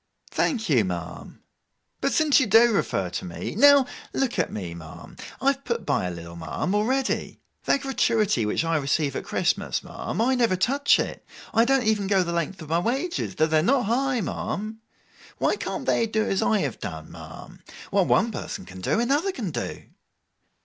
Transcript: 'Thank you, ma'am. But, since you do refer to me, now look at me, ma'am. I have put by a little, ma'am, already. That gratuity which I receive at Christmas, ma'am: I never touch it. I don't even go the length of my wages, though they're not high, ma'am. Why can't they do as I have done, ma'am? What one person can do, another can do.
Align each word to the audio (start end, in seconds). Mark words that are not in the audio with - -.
'Thank 0.31 0.67
you, 0.67 0.83
ma'am. 0.83 1.43
But, 1.99 2.11
since 2.11 2.39
you 2.39 2.47
do 2.47 2.71
refer 2.71 3.11
to 3.11 3.23
me, 3.23 3.53
now 3.53 3.85
look 4.13 4.39
at 4.39 4.51
me, 4.51 4.73
ma'am. 4.73 5.15
I 5.39 5.49
have 5.51 5.63
put 5.63 5.85
by 5.85 6.07
a 6.07 6.11
little, 6.11 6.35
ma'am, 6.35 6.73
already. 6.73 7.39
That 7.65 7.81
gratuity 7.81 8.43
which 8.43 8.63
I 8.65 8.77
receive 8.77 9.15
at 9.15 9.25
Christmas, 9.25 9.83
ma'am: 9.83 10.19
I 10.19 10.33
never 10.33 10.55
touch 10.55 10.97
it. 10.99 11.23
I 11.53 11.65
don't 11.65 11.83
even 11.85 12.07
go 12.07 12.23
the 12.23 12.33
length 12.33 12.63
of 12.63 12.69
my 12.69 12.79
wages, 12.79 13.35
though 13.35 13.45
they're 13.45 13.61
not 13.61 13.85
high, 13.85 14.21
ma'am. 14.21 14.79
Why 15.37 15.55
can't 15.55 15.85
they 15.85 16.07
do 16.07 16.25
as 16.25 16.41
I 16.41 16.61
have 16.61 16.79
done, 16.79 17.11
ma'am? 17.11 17.61
What 17.91 18.07
one 18.07 18.31
person 18.31 18.65
can 18.65 18.81
do, 18.81 18.99
another 18.99 19.31
can 19.31 19.51
do. 19.51 19.83